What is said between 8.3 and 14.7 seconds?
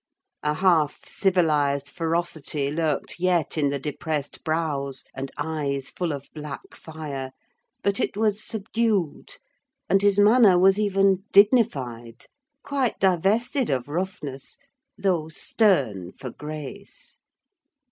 subdued; and his manner was even dignified: quite divested of roughness,